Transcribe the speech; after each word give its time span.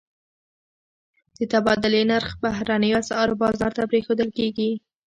د 1.37 1.39
تبادلې 1.51 2.01
نرخ 2.11 2.29
بهرنیو 2.43 2.99
اسعارو 3.01 3.39
بازار 3.43 3.71
ته 3.77 3.83
پرېښودل 3.91 4.29
کېږي. 4.37 4.71